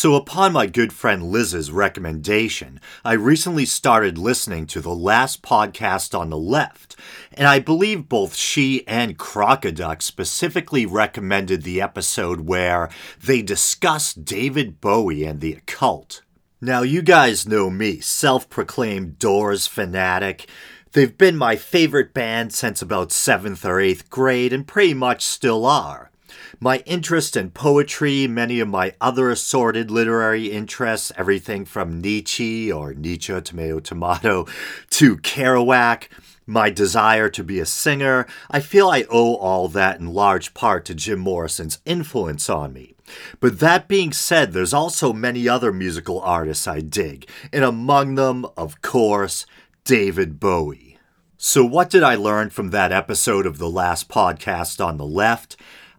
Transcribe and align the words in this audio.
So, 0.00 0.14
upon 0.14 0.52
my 0.52 0.66
good 0.66 0.92
friend 0.92 1.24
Liz's 1.24 1.72
recommendation, 1.72 2.80
I 3.04 3.14
recently 3.14 3.64
started 3.64 4.16
listening 4.16 4.68
to 4.68 4.80
the 4.80 4.94
last 4.94 5.42
podcast 5.42 6.16
on 6.16 6.30
the 6.30 6.38
left, 6.38 6.94
and 7.32 7.48
I 7.48 7.58
believe 7.58 8.08
both 8.08 8.36
she 8.36 8.86
and 8.86 9.18
Crocoduck 9.18 10.00
specifically 10.02 10.86
recommended 10.86 11.64
the 11.64 11.80
episode 11.80 12.42
where 12.42 12.90
they 13.20 13.42
discuss 13.42 14.14
David 14.14 14.80
Bowie 14.80 15.24
and 15.24 15.40
the 15.40 15.54
occult. 15.54 16.22
Now, 16.60 16.82
you 16.82 17.02
guys 17.02 17.48
know 17.48 17.68
me, 17.68 17.98
self 17.98 18.48
proclaimed 18.48 19.18
Doors 19.18 19.66
fanatic. 19.66 20.46
They've 20.92 21.18
been 21.18 21.36
my 21.36 21.56
favorite 21.56 22.14
band 22.14 22.52
since 22.52 22.80
about 22.80 23.08
7th 23.08 23.64
or 23.64 23.78
8th 23.78 24.08
grade 24.10 24.52
and 24.52 24.64
pretty 24.64 24.94
much 24.94 25.24
still 25.24 25.66
are. 25.66 26.12
My 26.60 26.78
interest 26.86 27.36
in 27.36 27.50
poetry, 27.50 28.26
many 28.26 28.60
of 28.60 28.68
my 28.68 28.94
other 29.00 29.30
assorted 29.30 29.90
literary 29.90 30.50
interests, 30.50 31.12
everything 31.16 31.64
from 31.64 32.00
Nietzsche 32.00 32.70
or 32.72 32.94
Nietzsche, 32.94 33.40
tomato, 33.40 33.80
tomato, 33.80 34.46
to 34.90 35.16
Kerouac, 35.16 36.08
my 36.46 36.70
desire 36.70 37.28
to 37.28 37.44
be 37.44 37.60
a 37.60 37.66
singer, 37.66 38.26
I 38.50 38.60
feel 38.60 38.88
I 38.88 39.04
owe 39.10 39.34
all 39.36 39.68
that 39.68 40.00
in 40.00 40.14
large 40.14 40.54
part 40.54 40.84
to 40.86 40.94
Jim 40.94 41.18
Morrison's 41.18 41.78
influence 41.84 42.48
on 42.48 42.72
me. 42.72 42.94
But 43.40 43.60
that 43.60 43.88
being 43.88 44.12
said, 44.12 44.52
there's 44.52 44.74
also 44.74 45.12
many 45.12 45.48
other 45.48 45.72
musical 45.72 46.20
artists 46.20 46.66
I 46.66 46.80
dig, 46.80 47.28
and 47.52 47.64
among 47.64 48.14
them, 48.14 48.46
of 48.56 48.80
course, 48.82 49.46
David 49.84 50.40
Bowie. 50.40 50.98
So, 51.36 51.64
what 51.64 51.88
did 51.88 52.02
I 52.02 52.16
learn 52.16 52.50
from 52.50 52.70
that 52.70 52.92
episode 52.92 53.46
of 53.46 53.58
the 53.58 53.70
last 53.70 54.08
podcast 54.08 54.84
on 54.84 54.96
the 54.96 55.06
left? 55.06 55.56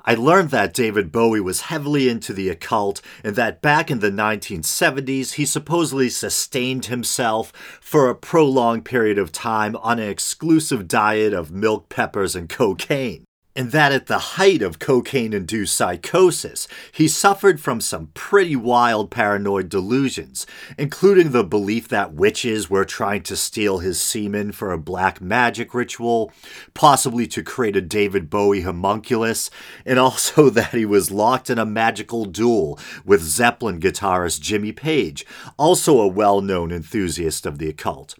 I 0.09 0.15
learned 0.15 0.49
that 0.49 0.73
David 0.73 1.11
Bowie 1.11 1.39
was 1.39 1.61
heavily 1.69 2.09
into 2.09 2.33
the 2.33 2.49
occult 2.49 2.99
and 3.23 3.35
that 3.35 3.61
back 3.61 3.91
in 3.91 3.99
the 3.99 4.09
1970s 4.09 5.33
he 5.33 5.45
supposedly 5.45 6.09
sustained 6.09 6.87
himself 6.87 7.53
for 7.79 8.09
a 8.09 8.15
prolonged 8.15 8.85
period 8.85 9.19
of 9.19 9.31
time 9.31 9.75
on 9.75 9.99
an 9.99 10.09
exclusive 10.09 10.87
diet 10.87 11.31
of 11.31 11.51
milk, 11.51 11.89
peppers, 11.89 12.35
and 12.35 12.49
cocaine 12.49 13.27
and 13.59 13.73
that 13.73 13.91
at 13.91 14.05
the 14.05 14.19
height 14.19 14.61
of 14.61 14.79
cocaine 14.79 15.33
induced 15.33 15.75
psychosis, 15.75 16.65
he 16.93 17.09
suffered 17.09 17.59
from 17.59 17.81
some 17.81 18.07
pretty 18.13 18.55
wild 18.55 19.11
paranoid 19.11 19.67
delusions, 19.67 20.47
including 20.77 21.31
the 21.31 21.43
belief 21.43 21.89
that 21.89 22.13
witches 22.13 22.69
were 22.69 22.85
trying 22.85 23.21
to 23.21 23.35
steal 23.35 23.79
his 23.79 23.99
semen 23.99 24.53
for 24.53 24.71
a 24.71 24.77
black 24.77 25.19
magic 25.19 25.73
ritual, 25.73 26.31
possibly 26.73 27.27
to 27.27 27.43
create 27.43 27.75
a 27.75 27.81
David 27.81 28.29
Bowie 28.29 28.61
homunculus, 28.61 29.49
and 29.85 29.99
also 29.99 30.49
that 30.49 30.71
he 30.71 30.85
was 30.85 31.11
locked 31.11 31.49
in 31.49 31.59
a 31.59 31.65
magical 31.65 32.23
duel 32.23 32.79
with 33.03 33.21
Zeppelin 33.21 33.81
guitarist 33.81 34.39
Jimmy 34.39 34.71
Page, 34.71 35.25
also 35.57 35.99
a 35.99 36.07
well 36.07 36.39
known 36.39 36.71
enthusiast 36.71 37.45
of 37.45 37.57
the 37.57 37.67
occult. 37.67 38.15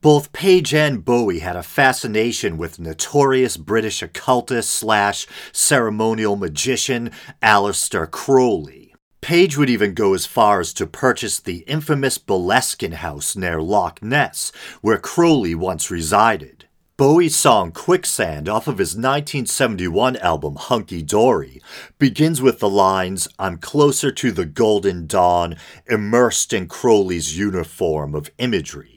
Both 0.00 0.32
Page 0.32 0.74
and 0.74 1.04
Bowie 1.04 1.40
had 1.40 1.56
a 1.56 1.62
fascination 1.62 2.56
with 2.56 2.78
notorious 2.78 3.56
British 3.56 4.02
occultist 4.02 4.70
slash 4.70 5.26
ceremonial 5.52 6.36
magician 6.36 7.10
Aleister 7.42 8.10
Crowley. 8.10 8.94
Page 9.20 9.56
would 9.56 9.70
even 9.70 9.94
go 9.94 10.14
as 10.14 10.26
far 10.26 10.58
as 10.58 10.72
to 10.74 10.86
purchase 10.86 11.38
the 11.38 11.58
infamous 11.68 12.18
Boleskine 12.18 12.94
house 12.94 13.36
near 13.36 13.62
Loch 13.62 14.02
Ness, 14.02 14.50
where 14.80 14.98
Crowley 14.98 15.54
once 15.54 15.90
resided. 15.90 16.66
Bowie's 16.98 17.34
song 17.34 17.72
Quicksand 17.72 18.48
off 18.48 18.68
of 18.68 18.78
his 18.78 18.90
1971 18.94 20.16
album 20.18 20.56
Hunky 20.56 21.02
Dory 21.02 21.62
begins 21.98 22.42
with 22.42 22.58
the 22.58 22.68
lines, 22.68 23.28
I'm 23.38 23.58
closer 23.58 24.12
to 24.12 24.30
the 24.30 24.44
golden 24.44 25.06
dawn, 25.06 25.56
immersed 25.86 26.52
in 26.52 26.68
Crowley's 26.68 27.36
uniform 27.36 28.14
of 28.14 28.30
imagery. 28.38 28.91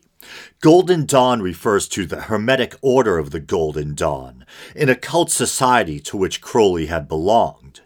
Golden 0.62 1.06
Dawn 1.06 1.42
refers 1.42 1.88
to 1.90 2.06
the 2.06 2.22
Hermetic 2.22 2.76
Order 2.82 3.18
of 3.18 3.32
the 3.32 3.40
Golden 3.40 3.96
Dawn, 3.96 4.46
an 4.76 4.90
occult 4.90 5.32
society 5.32 6.00
to 6.02 6.18
which 6.18 6.42
Crowley 6.42 6.88
had 6.88 7.08
belonged. 7.08 7.82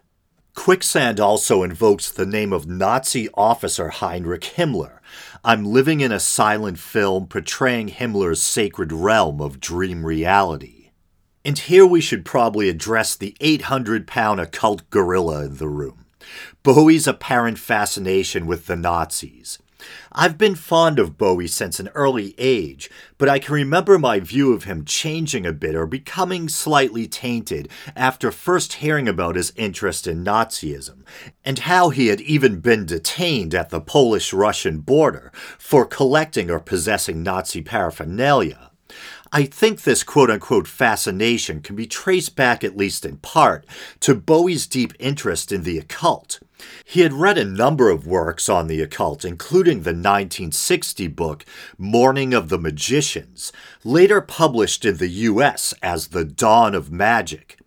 Quicksand 0.56 1.20
also 1.20 1.64
invokes 1.64 2.12
the 2.12 2.26
name 2.26 2.52
of 2.52 2.68
Nazi 2.68 3.30
officer 3.34 3.90
Heinrich 3.90 4.42
Himmler. 4.56 5.00
I'm 5.44 5.66
living 5.66 6.02
in 6.02 6.12
a 6.12 6.20
silent 6.20 6.80
film 6.80 7.28
portraying 7.28 7.90
Himmler's 7.90 8.42
sacred 8.42 8.92
realm 8.92 9.40
of 9.40 9.60
dream 9.60 10.06
reality. 10.06 10.92
And 11.46 11.58
here 11.58 11.86
we 11.86 12.02
should 12.02 12.26
probably 12.26 12.68
address 12.68 13.16
the 13.16 13.36
800 13.40 14.06
pound 14.06 14.42
occult 14.42 14.90
gorilla 14.90 15.46
in 15.46 15.58
the 15.58 15.70
room 15.70 16.06
Bowie's 16.64 17.08
apparent 17.08 17.58
fascination 17.58 18.46
with 18.46 18.66
the 18.66 18.76
Nazis. 18.76 19.60
I've 20.12 20.38
been 20.38 20.56
fond 20.56 21.00
of 21.00 21.18
Bowie 21.18 21.48
since 21.48 21.80
an 21.80 21.90
early 21.90 22.36
age, 22.38 22.90
but 23.18 23.30
I 23.30 23.40
can 23.40 23.54
remember 23.54 24.00
my 24.00 24.20
view 24.20 24.54
of 24.54 24.64
him 24.64 24.86
changing 24.86 25.46
a 25.46 25.54
bit 25.54 25.76
or 25.76 25.86
becoming 25.86 26.50
slightly 26.50 27.08
tainted 27.08 27.70
after 27.96 28.32
first 28.32 28.74
hearing 28.74 29.08
about 29.08 29.36
his 29.36 29.54
interest 29.56 30.08
in 30.08 30.24
Nazism, 30.24 31.04
and 31.44 31.60
how 31.60 31.90
he 31.90 32.08
had 32.08 32.22
even 32.22 32.60
been 32.60 32.86
detained 32.86 33.54
at 33.54 33.70
the 33.70 33.82
Polish 33.82 34.34
Russian 34.34 34.80
border 34.80 35.32
for 35.58 35.86
collecting 35.86 36.50
or 36.50 36.60
possessing 36.60 37.24
Nazi 37.24 37.62
paraphernalia. 37.62 38.72
I 39.32 39.44
think 39.44 39.84
this 39.84 40.02
quote 40.02 40.32
unquote 40.32 40.68
fascination 40.68 41.62
can 41.62 41.76
be 41.76 41.86
traced 41.86 42.36
back, 42.36 42.64
at 42.64 42.76
least 42.76 43.06
in 43.06 43.18
part, 43.18 43.66
to 44.00 44.16
Bowie's 44.16 44.66
deep 44.66 44.94
interest 44.98 45.52
in 45.52 45.64
the 45.64 45.78
occult. 45.78 46.40
He 46.84 47.02
had 47.02 47.14
read 47.14 47.38
a 47.38 47.46
number 47.46 47.90
of 47.90 48.08
works 48.08 48.50
on 48.50 48.68
the 48.68 48.82
occult, 48.82 49.24
including 49.24 49.84
the 49.84 49.92
1960 49.92 51.08
book 51.08 51.46
Morning 51.78 52.34
of 52.34 52.50
the 52.50 52.58
Magicians, 52.58 53.54
later 53.84 54.20
published 54.20 54.84
in 54.84 54.98
the 54.98 55.08
US 55.08 55.74
as 55.84 56.08
The 56.08 56.26
Dawn 56.26 56.74
of 56.74 56.92
Magic. 56.92 57.60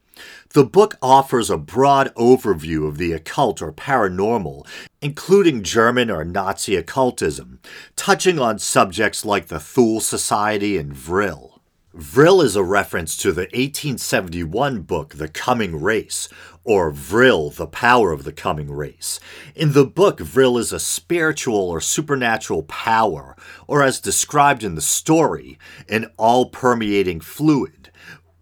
The 0.51 0.65
book 0.65 0.97
offers 1.01 1.49
a 1.49 1.57
broad 1.57 2.13
overview 2.15 2.87
of 2.87 2.99
the 2.99 3.13
occult 3.13 3.63
or 3.63 3.73
paranormal, 3.73 4.67
including 5.01 5.63
German 5.63 6.11
or 6.11 6.25
Nazi 6.25 6.77
occultism, 6.77 7.61
touching 7.97 8.39
on 8.39 8.59
subjects 8.59 9.25
like 9.25 9.47
the 9.47 9.61
Thule 9.61 10.01
Society 10.01 10.77
and 10.77 10.93
Vril. 10.93 11.52
Vril 11.95 12.41
is 12.41 12.57
a 12.57 12.65
reference 12.65 13.19
to 13.19 13.33
the 13.33 13.43
1871 13.43 14.81
book 14.81 15.17
The 15.17 15.29
Coming 15.29 15.79
Race, 15.79 16.27
or 16.65 16.91
Vril, 16.91 17.51
The 17.51 17.67
Power 17.67 18.13
of 18.13 18.25
the 18.25 18.33
Coming 18.33 18.73
Race. 18.73 19.21
In 19.55 19.75
the 19.75 19.85
book, 19.85 20.19
Vril 20.19 20.57
is 20.57 20.73
a 20.73 20.81
spiritual 20.81 21.69
or 21.69 21.83
supernatural 21.83 22.63
power, 22.63 23.37
or 23.67 23.83
as 23.83 24.01
described 24.01 24.65
in 24.65 24.75
the 24.75 24.81
story, 24.81 25.59
an 25.87 26.11
all 26.17 26.47
permeating 26.47 27.21
fluid, 27.21 27.91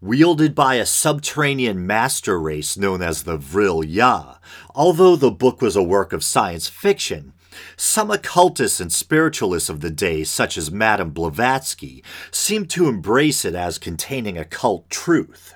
wielded 0.01 0.55
by 0.55 0.77
a 0.77 0.87
subterranean 0.87 1.85
master 1.85 2.39
race 2.39 2.77
known 2.77 3.03
as 3.03 3.25
the 3.25 3.37
Vril 3.37 3.85
Ya. 3.85 4.37
Although 4.77 5.17
the 5.17 5.33
book 5.33 5.61
was 5.61 5.75
a 5.75 5.83
work 5.83 6.13
of 6.13 6.23
science 6.23 6.69
fiction, 6.69 7.33
some 7.77 8.11
occultists 8.11 8.81
and 8.81 8.93
spiritualists 8.93 9.69
of 9.69 9.81
the 9.81 9.91
day, 9.91 10.25
such 10.25 10.57
as 10.57 10.71
Madame 10.71 11.11
Blavatsky, 11.11 12.03
seem 12.31 12.67
to 12.67 12.89
embrace 12.89 13.45
it 13.45 13.55
as 13.55 13.79
containing 13.79 14.39
occult 14.39 14.89
truth. 14.91 15.55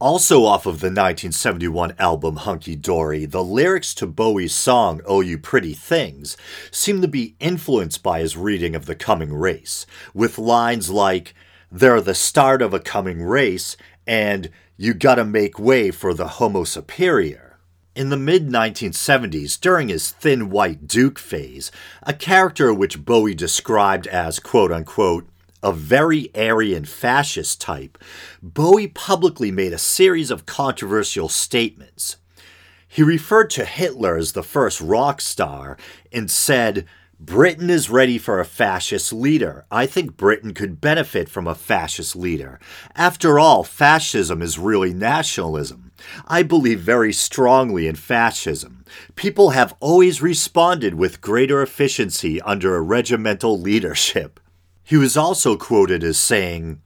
Also, 0.00 0.44
off 0.44 0.66
of 0.66 0.80
the 0.80 0.88
1971 0.88 1.94
album 1.98 2.36
Hunky 2.36 2.76
Dory, 2.76 3.24
the 3.24 3.42
lyrics 3.42 3.94
to 3.94 4.06
Bowie's 4.06 4.54
song 4.54 5.00
Oh 5.06 5.20
You 5.20 5.38
Pretty 5.38 5.72
Things 5.72 6.36
seem 6.70 7.00
to 7.00 7.08
be 7.08 7.36
influenced 7.40 8.02
by 8.02 8.18
his 8.20 8.36
reading 8.36 8.74
of 8.74 8.86
The 8.86 8.96
Coming 8.96 9.32
Race, 9.32 9.86
with 10.12 10.36
lines 10.36 10.90
like, 10.90 11.34
They're 11.70 12.00
the 12.00 12.14
start 12.14 12.60
of 12.60 12.74
a 12.74 12.80
coming 12.80 13.22
race, 13.22 13.76
and 14.06 14.50
You 14.76 14.94
gotta 14.94 15.24
make 15.24 15.58
way 15.58 15.90
for 15.90 16.12
the 16.12 16.28
Homo 16.28 16.64
superior. 16.64 17.53
In 17.94 18.08
the 18.08 18.16
mid 18.16 18.48
1970s, 18.48 19.60
during 19.60 19.88
his 19.88 20.10
thin 20.10 20.50
white 20.50 20.88
Duke 20.88 21.16
phase, 21.16 21.70
a 22.02 22.12
character 22.12 22.74
which 22.74 23.04
Bowie 23.04 23.36
described 23.36 24.08
as 24.08 24.40
quote 24.40 24.72
unquote 24.72 25.28
a 25.62 25.72
very 25.72 26.28
Aryan 26.34 26.86
fascist 26.86 27.60
type, 27.60 27.96
Bowie 28.42 28.88
publicly 28.88 29.52
made 29.52 29.72
a 29.72 29.78
series 29.78 30.32
of 30.32 30.44
controversial 30.44 31.28
statements. 31.28 32.16
He 32.88 33.04
referred 33.04 33.50
to 33.50 33.64
Hitler 33.64 34.16
as 34.16 34.32
the 34.32 34.42
first 34.42 34.80
rock 34.80 35.20
star 35.20 35.78
and 36.12 36.28
said, 36.28 36.86
Britain 37.20 37.70
is 37.70 37.88
ready 37.88 38.18
for 38.18 38.40
a 38.40 38.44
fascist 38.44 39.12
leader. 39.12 39.64
I 39.70 39.86
think 39.86 40.16
Britain 40.16 40.52
could 40.52 40.80
benefit 40.80 41.28
from 41.28 41.46
a 41.46 41.54
fascist 41.54 42.16
leader. 42.16 42.58
After 42.96 43.38
all, 43.38 43.62
fascism 43.62 44.42
is 44.42 44.58
really 44.58 44.92
nationalism. 44.92 45.92
I 46.26 46.42
believe 46.42 46.80
very 46.80 47.12
strongly 47.12 47.86
in 47.86 47.94
fascism. 47.94 48.84
People 49.14 49.50
have 49.50 49.74
always 49.80 50.22
responded 50.22 50.94
with 50.94 51.20
greater 51.20 51.62
efficiency 51.62 52.40
under 52.42 52.76
a 52.76 52.82
regimental 52.82 53.58
leadership. 53.60 54.40
He 54.82 54.96
was 54.96 55.16
also 55.16 55.56
quoted 55.56 56.02
as 56.02 56.18
saying, 56.18 56.80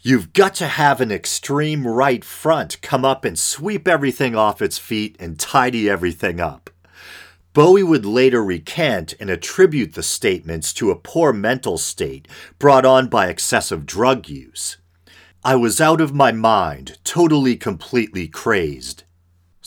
You've 0.00 0.32
got 0.32 0.54
to 0.56 0.68
have 0.68 1.00
an 1.00 1.10
extreme 1.10 1.86
right 1.86 2.24
front 2.24 2.80
come 2.80 3.04
up 3.04 3.24
and 3.24 3.36
sweep 3.36 3.88
everything 3.88 4.36
off 4.36 4.62
its 4.62 4.78
feet 4.78 5.16
and 5.18 5.38
tidy 5.38 5.90
everything 5.90 6.40
up. 6.40 6.70
Bowie 7.56 7.82
would 7.82 8.04
later 8.04 8.44
recant 8.44 9.14
and 9.18 9.30
attribute 9.30 9.94
the 9.94 10.02
statements 10.02 10.74
to 10.74 10.90
a 10.90 10.94
poor 10.94 11.32
mental 11.32 11.78
state 11.78 12.28
brought 12.58 12.84
on 12.84 13.08
by 13.08 13.28
excessive 13.28 13.86
drug 13.86 14.28
use. 14.28 14.76
I 15.42 15.56
was 15.56 15.80
out 15.80 16.02
of 16.02 16.12
my 16.12 16.32
mind, 16.32 16.98
totally 17.02 17.56
completely 17.56 18.28
crazed. 18.28 19.04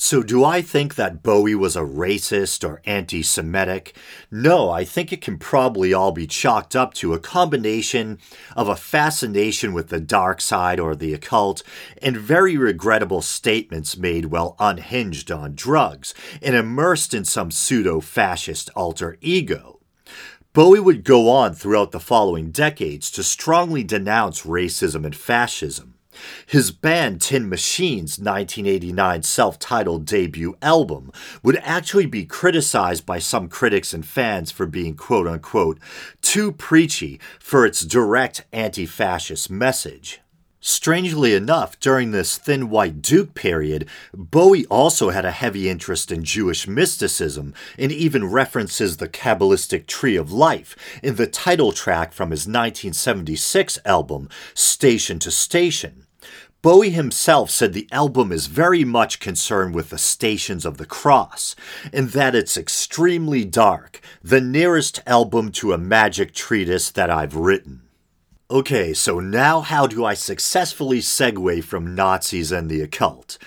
So, 0.02 0.24
do 0.24 0.46
I 0.46 0.62
think 0.62 0.96
that 0.96 1.22
Bowie 1.22 1.56
was 1.56 1.76
a 1.76 1.82
racist 1.82 2.66
or 2.66 2.82
anti 2.86 3.22
Semitic? 3.22 3.94
No, 4.32 4.70
I 4.70 4.86
think 4.86 5.12
it 5.12 5.20
can 5.20 5.38
probably 5.38 5.94
all 5.94 6.14
be 6.14 6.26
chalked 6.26 6.74
up 6.74 6.94
to 6.96 7.14
a 7.14 7.20
combination 7.20 8.18
of 8.56 8.70
a 8.70 8.78
fascination 8.78 9.74
with 9.74 9.90
the 9.90 10.00
dark 10.00 10.40
side 10.40 10.80
or 10.80 10.96
the 10.96 11.14
occult 11.14 11.64
and 12.02 12.16
very 12.16 12.56
regrettable 12.56 13.22
statements 13.22 13.98
made 13.98 14.28
while 14.28 14.56
unhinged 14.58 15.32
on 15.32 15.54
drugs 15.54 16.14
and 16.42 16.56
immersed 16.56 17.14
in 17.14 17.26
some 17.26 17.52
pseudo 17.52 18.00
fascist 18.00 18.70
alter 18.78 19.18
ego. 19.20 19.82
Bowie 20.54 20.80
would 20.80 21.04
go 21.04 21.30
on 21.30 21.54
throughout 21.54 21.92
the 21.92 22.00
following 22.00 22.52
decades 22.52 23.12
to 23.12 23.22
strongly 23.22 23.84
denounce 23.84 24.44
racism 24.44 25.04
and 25.04 25.14
fascism. 25.14 25.99
His 26.46 26.72
band 26.72 27.22
Tin 27.22 27.48
Machine's 27.48 28.18
1989 28.18 29.24
self 29.24 29.60
titled 29.60 30.06
debut 30.06 30.58
album 30.62 31.12
would 31.44 31.58
actually 31.62 32.08
be 32.08 32.26
criticized 32.26 33.06
by 33.06 33.20
some 33.20 33.48
critics 33.48 33.94
and 33.94 34.06
fans 34.06 34.52
for 34.52 34.66
being 34.66 34.96
quote 34.96 35.28
unquote 35.28 35.80
too 36.22 36.52
preachy 36.52 37.20
for 37.40 37.66
its 37.66 37.82
direct 37.82 38.46
anti 38.52 38.86
fascist 38.86 39.50
message. 39.50 40.22
Strangely 40.62 41.34
enough, 41.34 41.80
during 41.80 42.12
this 42.12 42.38
Thin 42.38 42.70
White 42.70 43.02
Duke 43.02 43.34
period, 43.34 43.88
Bowie 44.14 44.66
also 44.66 45.10
had 45.10 45.24
a 45.24 45.32
heavy 45.32 45.70
interest 45.70 46.12
in 46.12 46.26
Jewish 46.26 46.68
mysticism 46.68 47.54
and 47.78 47.94
even 47.94 48.30
references 48.30 48.98
the 48.98 49.08
Kabbalistic 49.08 49.88
Tree 49.88 50.18
of 50.18 50.34
Life 50.34 50.76
in 51.02 51.16
the 51.16 51.28
title 51.28 51.72
track 51.72 52.12
from 52.12 52.32
his 52.32 52.42
1976 52.42 53.80
album, 53.86 54.28
Station 54.54 55.18
to 55.20 55.32
Station. 55.32 56.06
Bowie 56.62 56.90
himself 56.90 57.50
said 57.50 57.72
the 57.72 57.88
album 57.94 58.34
is 58.34 58.48
very 58.48 58.84
much 58.84 59.22
concerned 59.22 59.74
with 59.74 59.92
the 59.92 59.98
Stations 59.98 60.66
of 60.66 60.76
the 60.76 60.86
Cross, 60.86 61.56
and 61.94 62.10
that 62.10 62.36
it's 62.36 62.58
extremely 62.58 63.46
dark, 63.46 64.02
the 64.22 64.42
nearest 64.42 65.02
album 65.08 65.54
to 65.54 65.72
a 65.72 65.78
magic 65.78 66.34
treatise 66.34 66.92
that 66.92 67.10
I've 67.10 67.38
written. 67.38 67.84
Okay, 68.52 68.96
so 68.96 69.20
now 69.20 69.62
how 69.62 69.86
do 69.86 70.04
I 70.04 70.16
successfully 70.16 71.02
segue 71.02 71.64
from 71.64 71.94
Nazis 71.94 72.52
and 72.52 72.68
the 72.68 72.82
occult? 72.82 73.38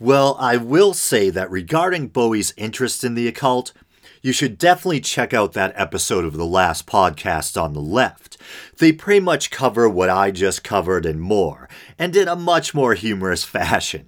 Well, 0.00 0.38
I 0.40 0.56
will 0.56 0.94
say 0.94 1.28
that 1.28 1.50
regarding 1.50 2.08
Bowie's 2.08 2.54
interest 2.56 3.04
in 3.04 3.14
the 3.14 3.28
occult, 3.28 3.74
you 4.22 4.32
should 4.32 4.56
definitely 4.56 5.02
check 5.02 5.34
out 5.34 5.52
that 5.52 5.74
episode 5.76 6.24
of 6.24 6.38
the 6.38 6.46
last 6.46 6.86
podcast 6.86 7.62
on 7.62 7.74
the 7.74 7.82
left. 7.82 8.38
They 8.78 8.90
pretty 8.90 9.20
much 9.20 9.50
cover 9.50 9.86
what 9.86 10.08
I 10.08 10.30
just 10.30 10.64
covered 10.64 11.04
and 11.04 11.20
more, 11.20 11.68
and 11.98 12.16
in 12.16 12.26
a 12.26 12.34
much 12.34 12.72
more 12.72 12.94
humorous 12.94 13.44
fashion. 13.58 14.06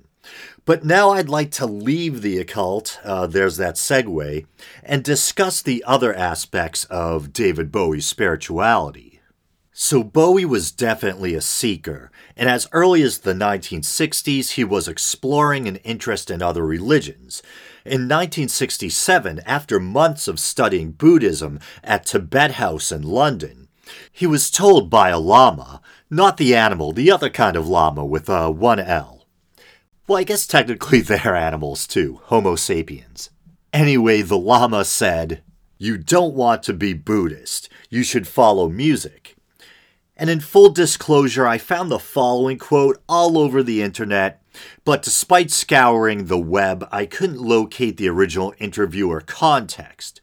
But 0.65 0.87
now 0.87 1.11
I'd 1.11 1.29
like 1.29 1.51
to 1.53 1.67
leave 1.67 2.23
the 2.23 2.39
occult, 2.39 2.99
uh, 3.05 3.27
there's 3.27 3.59
that 3.59 3.75
segue, 3.75 4.47
and 4.83 5.05
discuss 5.05 5.61
the 5.61 5.85
other 5.87 6.15
aspects 6.15 6.87
of 6.87 7.35
David 7.35 7.71
Bowie's 7.71 8.07
spirituality. 8.07 9.10
So, 9.83 10.05
Bowie 10.05 10.45
was 10.45 10.73
definitely 10.73 11.35
a 11.35 11.41
seeker, 11.41 12.11
and 12.37 12.51
as 12.51 12.69
early 12.71 13.03
as 13.03 13.17
the 13.17 13.33
1960s, 13.33 14.51
he 14.51 14.63
was 14.63 14.87
exploring 14.87 15.67
an 15.67 15.77
interest 15.77 16.31
in 16.31 16.43
other 16.43 16.67
religions. 16.67 17.43
In 17.87 18.03
1967, 18.03 19.41
after 19.47 19.81
months 19.81 20.29
of 20.29 20.39
studying 20.39 20.93
Buddhism 20.93 21.61
at 21.83 22.05
Tibet 22.05 22.53
House 22.53 22.93
in 22.93 23.01
London, 23.01 23.69
he 24.13 24.27
was 24.27 24.51
told 24.51 24.91
by 24.91 25.09
a 25.09 25.19
lama, 25.19 25.81
not 26.11 26.37
the 26.37 26.55
animal, 26.55 26.93
the 26.93 27.11
other 27.11 27.31
kind 27.31 27.57
of 27.57 27.67
llama 27.67 28.05
with 28.05 28.29
uh, 28.29 28.51
a 28.51 28.55
1L. 28.55 29.23
Well, 30.07 30.19
I 30.19 30.25
guess 30.25 30.47
technically 30.47 31.01
they're 31.01 31.35
animals 31.35 31.87
too, 31.87 32.21
Homo 32.25 32.55
sapiens. 32.55 33.31
Anyway, 33.73 34.21
the 34.21 34.39
lama 34.39 34.85
said, 34.85 35.43
You 35.79 35.97
don't 35.97 36.35
want 36.35 36.63
to 36.65 36.75
be 36.75 36.93
Buddhist. 36.93 37.71
You 37.89 38.03
should 38.03 38.29
follow 38.29 38.69
music. 38.69 39.37
And 40.21 40.31
in 40.31 40.39
full 40.39 40.69
disclosure, 40.69 41.47
I 41.49 41.59
found 41.59 41.91
the 41.91 41.99
following 41.99 42.59
quote 42.59 43.03
all 43.09 43.37
over 43.37 43.61
the 43.61 43.83
internet 43.83 44.41
but 44.85 45.03
despite 45.03 45.51
scouring 45.51 46.27
the 46.27 46.39
web, 46.39 46.87
I 46.91 47.07
couldn't 47.07 47.41
locate 47.41 47.97
the 47.97 48.09
original 48.09 48.55
interviewer 48.59 49.21
context. 49.21 50.21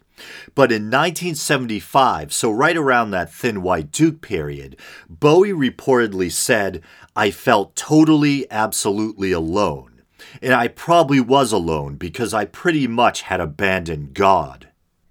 But 0.55 0.71
in 0.71 0.89
1975, 0.89 2.33
so 2.33 2.51
right 2.51 2.75
around 2.75 3.11
that 3.11 3.31
Thin 3.31 3.61
White 3.61 3.91
Duke 3.91 4.21
period, 4.21 4.75
Bowie 5.07 5.51
reportedly 5.51 6.31
said, 6.31 6.81
I 7.15 7.29
felt 7.29 7.75
totally, 7.75 8.49
absolutely 8.51 9.31
alone. 9.31 10.01
And 10.41 10.53
I 10.53 10.67
probably 10.67 11.19
was 11.19 11.51
alone 11.51 11.95
because 11.95 12.33
I 12.33 12.45
pretty 12.45 12.87
much 12.87 13.21
had 13.23 13.39
abandoned 13.39 14.13
God. 14.13 14.66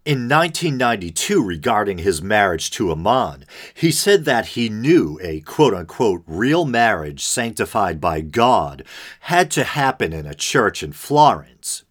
In 0.06 0.29
1992, 0.29 1.43
regarding 1.43 1.99
his 1.99 2.23
marriage 2.23 2.70
to 2.70 2.93
Iman, 2.93 3.44
he 3.75 3.91
said 3.91 4.25
that 4.25 4.47
he 4.47 4.69
knew 4.69 5.19
a 5.20 5.41
quote 5.41 5.75
unquote 5.75 6.23
real 6.29 6.64
marriage 6.64 7.25
sanctified 7.25 8.00
by 8.00 8.20
God 8.20 8.85
had 9.23 9.50
to 9.50 9.64
happen 9.64 10.12
in 10.12 10.25
a 10.25 10.32
church 10.32 10.85
in 10.85 10.93
Florence. 10.93 11.82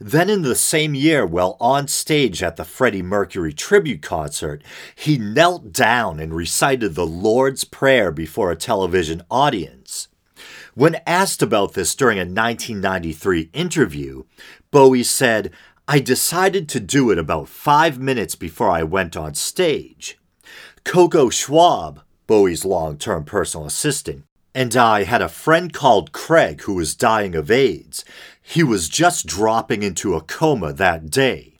Then, 0.00 0.30
in 0.30 0.40
the 0.40 0.54
same 0.54 0.94
year, 0.94 1.26
while 1.26 1.58
on 1.60 1.86
stage 1.86 2.42
at 2.42 2.56
the 2.56 2.64
Freddie 2.64 3.02
Mercury 3.02 3.52
tribute 3.52 4.00
concert, 4.00 4.62
he 4.94 5.18
knelt 5.18 5.70
down 5.70 6.18
and 6.18 6.32
recited 6.32 6.94
the 6.94 7.06
Lord's 7.06 7.64
Prayer 7.64 8.10
before 8.10 8.50
a 8.50 8.56
television 8.56 9.20
audience. 9.30 10.08
When 10.74 11.02
asked 11.06 11.42
about 11.42 11.74
this 11.74 11.94
during 11.94 12.16
a 12.16 12.22
1993 12.22 13.50
interview, 13.52 14.22
Bowie 14.70 15.02
said, 15.02 15.50
I 15.92 15.98
decided 15.98 16.68
to 16.68 16.78
do 16.78 17.10
it 17.10 17.18
about 17.18 17.48
five 17.48 17.98
minutes 17.98 18.36
before 18.36 18.70
I 18.70 18.84
went 18.84 19.16
on 19.16 19.34
stage. 19.34 20.20
Coco 20.84 21.30
Schwab, 21.30 22.02
Bowie's 22.28 22.64
long 22.64 22.96
term 22.96 23.24
personal 23.24 23.66
assistant, 23.66 24.22
and 24.54 24.76
I 24.76 25.02
had 25.02 25.20
a 25.20 25.28
friend 25.28 25.72
called 25.72 26.12
Craig 26.12 26.62
who 26.62 26.74
was 26.74 26.94
dying 26.94 27.34
of 27.34 27.50
AIDS. 27.50 28.04
He 28.40 28.62
was 28.62 28.88
just 28.88 29.26
dropping 29.26 29.82
into 29.82 30.14
a 30.14 30.20
coma 30.20 30.72
that 30.74 31.10
day. 31.10 31.54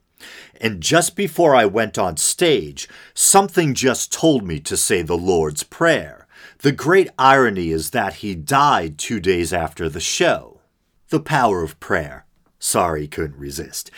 And 0.61 0.81
just 0.81 1.17
before 1.17 1.57
I 1.57 1.65
went 1.65 1.99
on 1.99 2.17
stage, 2.17 2.89
something 3.13 3.75
just 3.75 4.13
told 4.13 4.47
me 4.47 4.61
to 4.61 4.77
say 4.77 5.03
the 5.03 5.19
Lord's 5.19 5.65
Prayer. 5.65 6.29
The 6.59 6.71
great 6.71 7.09
irony 7.19 7.71
is 7.71 7.91
that 7.91 8.23
he 8.23 8.37
died 8.37 8.97
two 8.97 9.19
days 9.19 9.53
after 9.53 9.89
the 9.89 9.99
show. 9.99 10.61
The 11.09 11.19
power 11.19 11.65
of 11.65 11.81
prayer. 11.81 12.27
Sorry, 12.61 13.09
couldn't 13.09 13.39
resist. 13.39 13.91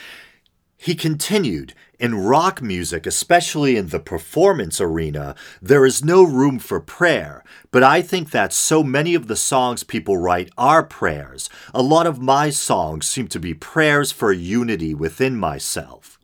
He 0.79 0.95
continued, 0.95 1.75
in 1.99 2.17
rock 2.17 2.61
music, 2.61 3.07
especially 3.07 3.77
in 3.77 3.89
the 3.89 4.01
performance 4.01 4.81
arena, 4.81 5.37
there 5.61 5.85
is 5.85 6.05
no 6.05 6.25
room 6.25 6.59
for 6.59 6.81
prayer, 6.81 7.45
but 7.71 7.85
I 7.85 8.03
think 8.03 8.31
that 8.31 8.53
so 8.53 8.83
many 8.83 9.15
of 9.15 9.29
the 9.29 9.37
songs 9.37 9.85
people 9.85 10.17
write 10.17 10.51
are 10.59 10.83
prayers. 10.83 11.49
A 11.73 11.83
lot 11.83 12.07
of 12.07 12.21
my 12.21 12.51
songs 12.51 13.07
seem 13.07 13.29
to 13.29 13.39
be 13.39 13.55
prayers 13.55 14.11
for 14.11 14.33
unity 14.33 14.95
within 14.95 15.37
myself. 15.37 16.19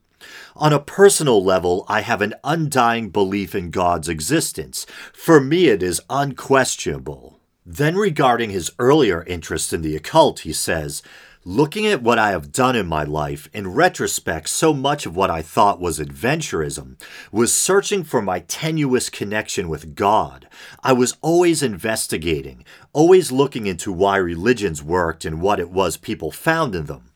On 0.57 0.73
a 0.73 0.81
personal 0.81 1.45
level, 1.45 1.85
I 1.87 2.01
have 2.01 2.21
an 2.21 2.35
undying 2.43 3.11
belief 3.11 3.55
in 3.55 3.71
God's 3.71 4.09
existence. 4.09 4.87
For 5.13 5.41
me, 5.41 5.67
it 5.67 5.85
is 5.85 6.01
unquestionable. 6.11 7.39
Then, 7.65 7.97
regarding 7.97 8.51
his 8.51 8.73
earlier 8.81 9.23
interest 9.25 9.73
in 9.73 9.83
the 9.83 9.95
occult, 9.95 10.41
he 10.41 10.53
says, 10.53 11.03
Looking 11.45 11.87
at 11.87 12.03
what 12.03 12.19
I 12.19 12.33
have 12.33 12.51
done 12.51 12.75
in 12.75 12.89
my 12.89 13.05
life, 13.05 13.49
in 13.55 13.73
retrospect, 13.73 14.49
so 14.49 14.75
much 14.75 15.07
of 15.07 15.15
what 15.15 15.31
I 15.31 15.41
thought 15.41 15.81
was 15.81 16.01
adventurism 16.01 17.01
was 17.31 17.55
searching 17.55 18.03
for 18.03 18.21
my 18.21 18.41
tenuous 18.41 19.09
connection 19.09 19.69
with 19.69 19.95
God. 19.95 20.49
I 20.83 20.93
was 20.95 21.17
always 21.23 21.63
investigating, 21.63 22.65
always 22.93 23.31
looking 23.31 23.69
into 23.69 23.93
why 23.93 24.17
religions 24.17 24.83
worked 24.83 25.25
and 25.25 25.41
what 25.41 25.61
it 25.61 25.71
was 25.71 25.97
people 25.97 26.33
found 26.33 26.75
in 26.75 26.87
them. 26.87 27.13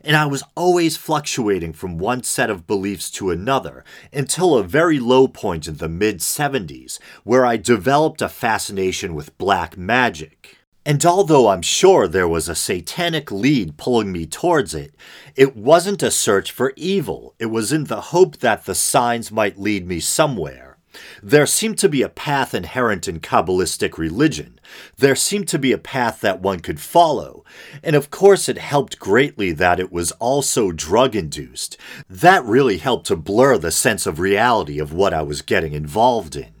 And 0.00 0.16
I 0.16 0.26
was 0.26 0.42
always 0.56 0.96
fluctuating 0.96 1.72
from 1.72 1.96
one 1.96 2.24
set 2.24 2.50
of 2.50 2.66
beliefs 2.66 3.08
to 3.12 3.30
another 3.30 3.84
until 4.12 4.56
a 4.56 4.64
very 4.64 4.98
low 4.98 5.28
point 5.28 5.68
in 5.68 5.76
the 5.76 5.88
mid 5.88 6.18
70s, 6.18 6.98
where 7.22 7.46
I 7.46 7.56
developed 7.56 8.20
a 8.20 8.28
fascination 8.28 9.14
with 9.14 9.38
black 9.38 9.76
magic. 9.76 10.59
And 10.86 11.04
although 11.04 11.48
I'm 11.48 11.62
sure 11.62 12.08
there 12.08 12.28
was 12.28 12.48
a 12.48 12.54
satanic 12.54 13.30
lead 13.30 13.76
pulling 13.76 14.12
me 14.12 14.24
towards 14.26 14.74
it, 14.74 14.94
it 15.36 15.54
wasn't 15.54 16.02
a 16.02 16.10
search 16.10 16.50
for 16.52 16.72
evil. 16.74 17.34
It 17.38 17.46
was 17.46 17.70
in 17.70 17.84
the 17.84 18.00
hope 18.00 18.38
that 18.38 18.64
the 18.64 18.74
signs 18.74 19.30
might 19.30 19.58
lead 19.58 19.86
me 19.86 20.00
somewhere. 20.00 20.78
There 21.22 21.46
seemed 21.46 21.78
to 21.78 21.88
be 21.88 22.02
a 22.02 22.08
path 22.08 22.54
inherent 22.54 23.06
in 23.06 23.20
Kabbalistic 23.20 23.98
religion. 23.98 24.58
There 24.96 25.14
seemed 25.14 25.48
to 25.48 25.58
be 25.58 25.72
a 25.72 25.78
path 25.78 26.20
that 26.22 26.40
one 26.40 26.60
could 26.60 26.80
follow. 26.80 27.44
And 27.82 27.94
of 27.94 28.10
course, 28.10 28.48
it 28.48 28.58
helped 28.58 28.98
greatly 28.98 29.52
that 29.52 29.78
it 29.78 29.92
was 29.92 30.12
also 30.12 30.72
drug 30.72 31.14
induced. 31.14 31.76
That 32.08 32.44
really 32.44 32.78
helped 32.78 33.06
to 33.08 33.16
blur 33.16 33.58
the 33.58 33.70
sense 33.70 34.06
of 34.06 34.18
reality 34.18 34.78
of 34.78 34.92
what 34.92 35.14
I 35.14 35.22
was 35.22 35.42
getting 35.42 35.74
involved 35.74 36.36
in. 36.36 36.59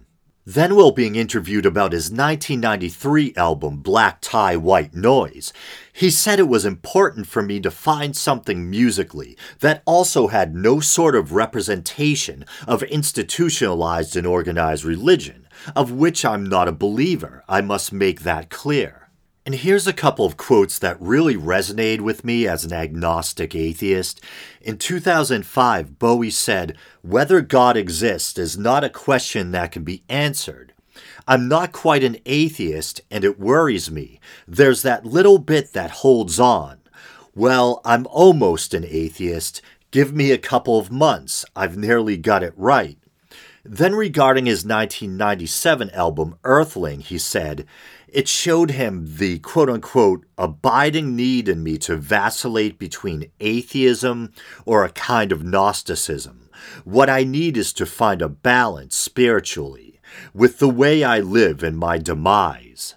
Then 0.52 0.74
while 0.74 0.90
being 0.90 1.14
interviewed 1.14 1.64
about 1.64 1.92
his 1.92 2.10
1993 2.10 3.34
album 3.36 3.76
Black 3.76 4.20
Tie 4.20 4.56
White 4.56 4.92
Noise, 4.92 5.52
he 5.92 6.10
said 6.10 6.40
it 6.40 6.48
was 6.48 6.64
important 6.64 7.28
for 7.28 7.40
me 7.40 7.60
to 7.60 7.70
find 7.70 8.16
something 8.16 8.68
musically 8.68 9.36
that 9.60 9.80
also 9.86 10.26
had 10.26 10.56
no 10.56 10.80
sort 10.80 11.14
of 11.14 11.30
representation 11.30 12.44
of 12.66 12.82
institutionalized 12.82 14.16
and 14.16 14.26
organized 14.26 14.84
religion, 14.84 15.46
of 15.76 15.92
which 15.92 16.24
I'm 16.24 16.44
not 16.44 16.66
a 16.66 16.72
believer. 16.72 17.44
I 17.48 17.60
must 17.60 17.92
make 17.92 18.22
that 18.22 18.50
clear. 18.50 18.99
And 19.50 19.58
here's 19.58 19.88
a 19.88 19.92
couple 19.92 20.24
of 20.24 20.36
quotes 20.36 20.78
that 20.78 20.96
really 21.00 21.34
resonated 21.34 22.02
with 22.02 22.24
me 22.24 22.46
as 22.46 22.64
an 22.64 22.72
agnostic 22.72 23.52
atheist. 23.56 24.20
In 24.60 24.78
2005, 24.78 25.98
Bowie 25.98 26.30
said, 26.30 26.76
Whether 27.02 27.40
God 27.40 27.76
exists 27.76 28.38
is 28.38 28.56
not 28.56 28.84
a 28.84 28.88
question 28.88 29.50
that 29.50 29.72
can 29.72 29.82
be 29.82 30.04
answered. 30.08 30.72
I'm 31.26 31.48
not 31.48 31.72
quite 31.72 32.04
an 32.04 32.18
atheist, 32.26 33.00
and 33.10 33.24
it 33.24 33.40
worries 33.40 33.90
me. 33.90 34.20
There's 34.46 34.82
that 34.82 35.04
little 35.04 35.38
bit 35.38 35.72
that 35.72 35.90
holds 35.90 36.38
on. 36.38 36.78
Well, 37.34 37.80
I'm 37.84 38.06
almost 38.06 38.72
an 38.72 38.84
atheist. 38.84 39.62
Give 39.90 40.14
me 40.14 40.30
a 40.30 40.38
couple 40.38 40.78
of 40.78 40.92
months. 40.92 41.44
I've 41.56 41.76
nearly 41.76 42.16
got 42.16 42.44
it 42.44 42.54
right. 42.56 42.98
Then, 43.64 43.94
regarding 43.94 44.46
his 44.46 44.64
1997 44.64 45.90
album 45.90 46.36
Earthling, 46.44 47.00
he 47.00 47.18
said, 47.18 47.66
It 48.12 48.26
showed 48.26 48.72
him 48.72 49.16
the 49.18 49.38
quote 49.38 49.70
unquote 49.70 50.26
abiding 50.36 51.14
need 51.14 51.48
in 51.48 51.62
me 51.62 51.78
to 51.78 51.96
vacillate 51.96 52.76
between 52.76 53.30
atheism 53.38 54.32
or 54.66 54.84
a 54.84 54.90
kind 54.90 55.30
of 55.30 55.44
Gnosticism. 55.44 56.48
What 56.84 57.08
I 57.08 57.22
need 57.22 57.56
is 57.56 57.72
to 57.74 57.86
find 57.86 58.20
a 58.20 58.28
balance 58.28 58.96
spiritually 58.96 60.00
with 60.34 60.58
the 60.58 60.68
way 60.68 61.04
I 61.04 61.20
live 61.20 61.62
in 61.62 61.76
my 61.76 61.98
demise. 61.98 62.96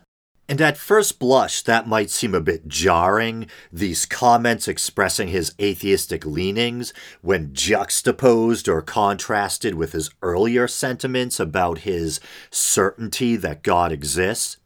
And 0.50 0.60
at 0.60 0.78
first 0.78 1.20
blush, 1.20 1.62
that 1.62 1.88
might 1.88 2.10
seem 2.10 2.34
a 2.36 2.42
bit 2.42 2.68
jarring, 2.68 3.48
these 3.72 4.06
comments 4.06 4.68
expressing 4.68 5.30
his 5.30 5.54
atheistic 5.62 6.26
leanings 6.26 6.92
when 7.22 7.54
juxtaposed 7.54 8.68
or 8.68 8.82
contrasted 8.82 9.76
with 9.76 9.94
his 9.94 10.10
earlier 10.22 10.68
sentiments 10.68 11.40
about 11.40 11.80
his 11.80 12.20
certainty 12.52 13.36
that 13.38 13.64
God 13.64 13.92
exists. 13.92 14.58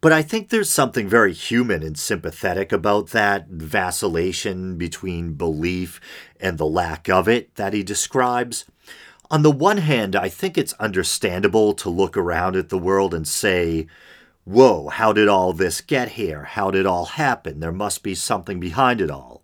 But 0.00 0.12
I 0.12 0.22
think 0.22 0.48
there's 0.48 0.70
something 0.70 1.08
very 1.08 1.32
human 1.32 1.82
and 1.82 1.98
sympathetic 1.98 2.70
about 2.70 3.10
that 3.10 3.48
vacillation 3.48 4.76
between 4.76 5.34
belief 5.34 6.00
and 6.38 6.58
the 6.58 6.66
lack 6.66 7.08
of 7.08 7.28
it 7.28 7.54
that 7.56 7.72
he 7.72 7.82
describes. 7.82 8.66
On 9.30 9.42
the 9.42 9.50
one 9.50 9.78
hand, 9.78 10.14
I 10.14 10.28
think 10.28 10.56
it's 10.56 10.74
understandable 10.74 11.72
to 11.74 11.88
look 11.90 12.16
around 12.16 12.56
at 12.56 12.68
the 12.68 12.78
world 12.78 13.12
and 13.14 13.26
say, 13.26 13.86
whoa, 14.44 14.88
how 14.88 15.12
did 15.12 15.28
all 15.28 15.52
this 15.52 15.80
get 15.80 16.10
here? 16.10 16.44
How 16.44 16.70
did 16.70 16.80
it 16.80 16.86
all 16.86 17.06
happen? 17.06 17.58
There 17.58 17.72
must 17.72 18.02
be 18.02 18.14
something 18.14 18.60
behind 18.60 19.00
it 19.00 19.10
all. 19.10 19.42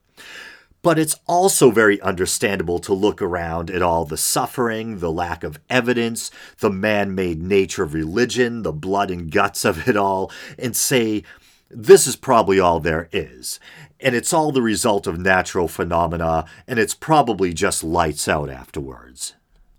But 0.83 0.99
it's 0.99 1.17
also 1.27 1.71
very 1.71 2.01
understandable 2.01 2.81
to 2.81 2.93
look 2.93 3.23
around 3.23 3.71
at 3.71 3.83
all 3.83 4.05
the 4.05 4.17
suffering, 4.17 4.99
the 4.99 5.13
lack 5.13 5.45
of 5.45 5.61
evidence, 5.71 6.31
the 6.59 6.71
man 6.71 7.15
made 7.15 7.41
nature 7.41 7.85
of 7.85 7.95
religion, 7.95 8.63
the 8.63 8.73
blood 8.73 9.11
and 9.11 9.31
guts 9.31 9.65
of 9.65 9.89
it 9.89 9.97
all, 9.97 10.33
and 10.59 10.77
say, 10.77 11.23
this 11.71 12.07
is 12.07 12.17
probably 12.17 12.59
all 12.59 12.81
there 12.81 13.09
is. 13.13 13.61
And 14.01 14.15
it's 14.15 14.33
all 14.33 14.51
the 14.51 14.61
result 14.61 15.07
of 15.07 15.19
natural 15.19 15.69
phenomena, 15.69 16.45
and 16.67 16.79
it's 16.79 16.95
probably 16.95 17.55
just 17.55 17.85
lights 17.85 18.27
out 18.27 18.51
afterwards. 18.51 19.35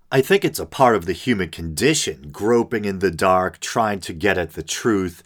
I 0.09 0.21
think 0.21 0.45
it's 0.45 0.59
a 0.59 0.65
part 0.65 0.95
of 0.95 1.05
the 1.05 1.13
human 1.13 1.49
condition, 1.49 2.29
groping 2.31 2.85
in 2.85 2.99
the 2.99 3.11
dark, 3.11 3.59
trying 3.59 3.99
to 4.01 4.13
get 4.13 4.37
at 4.37 4.53
the 4.53 4.63
truth, 4.63 5.21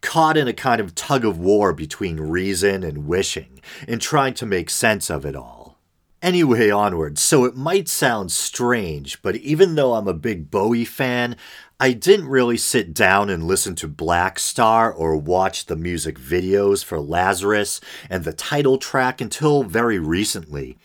caught 0.00 0.36
in 0.36 0.48
a 0.48 0.52
kind 0.52 0.80
of 0.80 0.94
tug 0.94 1.24
of 1.24 1.38
war 1.38 1.72
between 1.72 2.20
reason 2.20 2.82
and 2.82 3.06
wishing, 3.06 3.60
and 3.86 4.00
trying 4.00 4.34
to 4.34 4.46
make 4.46 4.70
sense 4.70 5.10
of 5.10 5.24
it 5.24 5.36
all. 5.36 5.78
Anyway, 6.22 6.68
onward. 6.70 7.18
So 7.18 7.44
it 7.44 7.56
might 7.56 7.88
sound 7.88 8.30
strange, 8.30 9.22
but 9.22 9.36
even 9.36 9.74
though 9.74 9.94
I'm 9.94 10.08
a 10.08 10.12
big 10.12 10.50
Bowie 10.50 10.84
fan, 10.84 11.34
I 11.82 11.92
didn't 11.94 12.28
really 12.28 12.58
sit 12.58 12.92
down 12.92 13.30
and 13.30 13.44
listen 13.44 13.74
to 13.76 13.88
Blackstar 13.88 14.92
or 14.94 15.16
watch 15.16 15.64
the 15.64 15.76
music 15.76 16.18
videos 16.18 16.84
for 16.84 17.00
Lazarus 17.00 17.80
and 18.10 18.24
the 18.24 18.34
title 18.34 18.76
track 18.76 19.22
until 19.22 19.62
very 19.62 19.98
recently. 19.98 20.76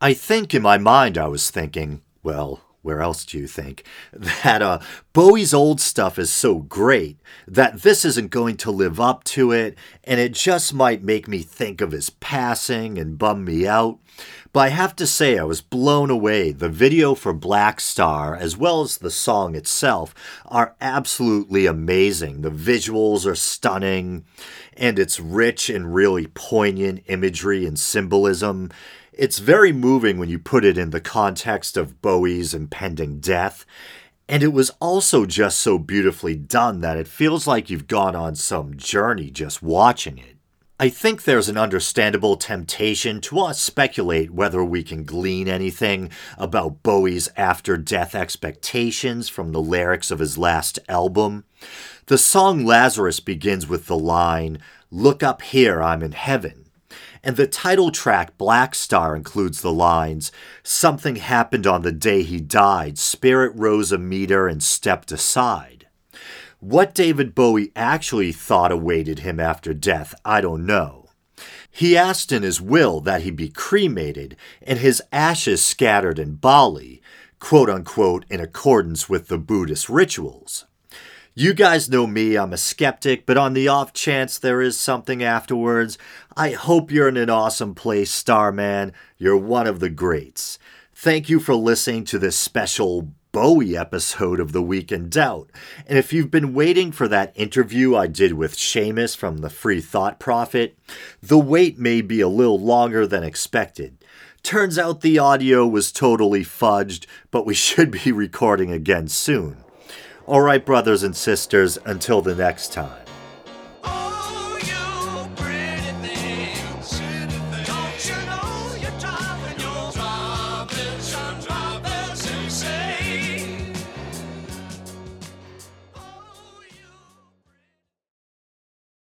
I 0.00 0.14
think 0.14 0.54
in 0.54 0.62
my 0.62 0.78
mind 0.78 1.18
I 1.18 1.26
was 1.26 1.50
thinking, 1.50 2.02
well, 2.22 2.60
where 2.86 3.02
else 3.02 3.24
do 3.24 3.36
you 3.36 3.46
think 3.46 3.84
that 4.12 4.62
uh, 4.62 4.78
Bowie's 5.12 5.52
old 5.52 5.80
stuff 5.80 6.18
is 6.18 6.32
so 6.32 6.60
great 6.60 7.18
that 7.46 7.82
this 7.82 8.04
isn't 8.04 8.30
going 8.30 8.56
to 8.58 8.70
live 8.70 9.00
up 9.00 9.24
to 9.24 9.52
it, 9.52 9.76
and 10.04 10.20
it 10.20 10.32
just 10.32 10.72
might 10.72 11.02
make 11.02 11.28
me 11.28 11.40
think 11.40 11.80
of 11.80 11.90
his 11.92 12.08
passing 12.08 12.96
and 12.96 13.18
bum 13.18 13.44
me 13.44 13.66
out. 13.66 13.98
But 14.52 14.60
I 14.60 14.68
have 14.68 14.96
to 14.96 15.06
say, 15.06 15.38
I 15.38 15.44
was 15.44 15.60
blown 15.60 16.08
away. 16.08 16.50
The 16.50 16.70
video 16.70 17.14
for 17.14 17.34
Blackstar, 17.34 18.38
as 18.38 18.56
well 18.56 18.80
as 18.80 18.96
the 18.96 19.10
song 19.10 19.54
itself, 19.54 20.14
are 20.46 20.74
absolutely 20.80 21.66
amazing. 21.66 22.40
The 22.40 22.50
visuals 22.50 23.26
are 23.26 23.34
stunning, 23.34 24.24
and 24.74 24.98
it's 24.98 25.20
rich 25.20 25.68
and 25.68 25.94
really 25.94 26.28
poignant 26.28 27.02
imagery 27.06 27.66
and 27.66 27.78
symbolism. 27.78 28.70
It's 29.16 29.38
very 29.38 29.72
moving 29.72 30.18
when 30.18 30.28
you 30.28 30.38
put 30.38 30.62
it 30.62 30.76
in 30.76 30.90
the 30.90 31.00
context 31.00 31.78
of 31.78 32.02
Bowie's 32.02 32.52
impending 32.52 33.18
death. 33.18 33.64
And 34.28 34.42
it 34.42 34.52
was 34.52 34.68
also 34.78 35.24
just 35.24 35.56
so 35.56 35.78
beautifully 35.78 36.36
done 36.36 36.82
that 36.82 36.98
it 36.98 37.08
feels 37.08 37.46
like 37.46 37.70
you've 37.70 37.86
gone 37.86 38.14
on 38.14 38.34
some 38.34 38.76
journey 38.76 39.30
just 39.30 39.62
watching 39.62 40.18
it. 40.18 40.36
I 40.78 40.90
think 40.90 41.24
there's 41.24 41.48
an 41.48 41.56
understandable 41.56 42.36
temptation 42.36 43.22
to 43.22 43.40
us 43.40 43.58
speculate 43.58 44.34
whether 44.34 44.62
we 44.62 44.82
can 44.82 45.04
glean 45.04 45.48
anything 45.48 46.10
about 46.36 46.82
Bowie's 46.82 47.30
after 47.38 47.78
death 47.78 48.14
expectations 48.14 49.30
from 49.30 49.52
the 49.52 49.62
lyrics 49.62 50.10
of 50.10 50.18
his 50.18 50.36
last 50.36 50.78
album. 50.90 51.44
The 52.06 52.18
song 52.18 52.66
Lazarus 52.66 53.20
begins 53.20 53.66
with 53.66 53.86
the 53.86 53.98
line, 53.98 54.58
Look 54.90 55.22
up 55.22 55.40
here, 55.40 55.82
I'm 55.82 56.02
in 56.02 56.12
heaven. 56.12 56.65
And 57.26 57.36
the 57.36 57.48
title 57.48 57.90
track, 57.90 58.38
Blackstar, 58.38 59.16
includes 59.16 59.60
the 59.60 59.72
lines 59.72 60.30
Something 60.62 61.16
happened 61.16 61.66
on 61.66 61.82
the 61.82 61.90
day 61.90 62.22
he 62.22 62.38
died. 62.40 62.98
Spirit 62.98 63.50
rose 63.56 63.90
a 63.90 63.98
meter 63.98 64.46
and 64.46 64.62
stepped 64.62 65.10
aside. 65.10 65.88
What 66.60 66.94
David 66.94 67.34
Bowie 67.34 67.72
actually 67.74 68.30
thought 68.30 68.70
awaited 68.70 69.18
him 69.18 69.40
after 69.40 69.74
death, 69.74 70.14
I 70.24 70.40
don't 70.40 70.64
know. 70.64 71.08
He 71.68 71.96
asked 71.96 72.30
in 72.30 72.44
his 72.44 72.60
will 72.60 73.00
that 73.00 73.22
he 73.22 73.32
be 73.32 73.48
cremated 73.48 74.36
and 74.62 74.78
his 74.78 75.02
ashes 75.10 75.64
scattered 75.64 76.20
in 76.20 76.36
Bali, 76.36 77.02
quote 77.40 77.68
unquote, 77.68 78.24
in 78.30 78.38
accordance 78.38 79.08
with 79.08 79.26
the 79.26 79.36
Buddhist 79.36 79.88
rituals. 79.88 80.66
You 81.38 81.52
guys 81.52 81.90
know 81.90 82.06
me, 82.06 82.36
I'm 82.36 82.54
a 82.54 82.56
skeptic, 82.56 83.26
but 83.26 83.36
on 83.36 83.52
the 83.52 83.68
off 83.68 83.92
chance 83.92 84.38
there 84.38 84.62
is 84.62 84.80
something 84.80 85.22
afterwards, 85.22 85.98
I 86.34 86.52
hope 86.52 86.90
you're 86.90 87.10
in 87.10 87.18
an 87.18 87.28
awesome 87.28 87.74
place, 87.74 88.10
Starman. 88.10 88.94
You're 89.18 89.36
one 89.36 89.66
of 89.66 89.78
the 89.78 89.90
greats. 89.90 90.58
Thank 90.94 91.28
you 91.28 91.38
for 91.38 91.54
listening 91.54 92.04
to 92.06 92.18
this 92.18 92.38
special 92.38 93.12
Bowie 93.32 93.76
episode 93.76 94.40
of 94.40 94.52
The 94.52 94.62
Week 94.62 94.90
in 94.90 95.10
Doubt. 95.10 95.50
And 95.86 95.98
if 95.98 96.10
you've 96.10 96.30
been 96.30 96.54
waiting 96.54 96.90
for 96.90 97.06
that 97.06 97.34
interview 97.34 97.94
I 97.94 98.06
did 98.06 98.32
with 98.32 98.56
Seamus 98.56 99.14
from 99.14 99.38
the 99.38 99.50
Free 99.50 99.82
Thought 99.82 100.18
Prophet, 100.18 100.78
the 101.22 101.38
wait 101.38 101.78
may 101.78 102.00
be 102.00 102.22
a 102.22 102.28
little 102.28 102.58
longer 102.58 103.06
than 103.06 103.22
expected. 103.22 104.02
Turns 104.42 104.78
out 104.78 105.02
the 105.02 105.18
audio 105.18 105.66
was 105.66 105.92
totally 105.92 106.44
fudged, 106.46 107.04
but 107.30 107.44
we 107.44 107.52
should 107.66 107.90
be 107.90 108.10
recording 108.10 108.72
again 108.72 109.08
soon. 109.08 109.65
All 110.26 110.40
right, 110.40 110.64
brothers 110.64 111.04
and 111.04 111.14
sisters, 111.14 111.78
until 111.84 112.20
the 112.20 112.34
next 112.34 112.72
time. 112.72 113.05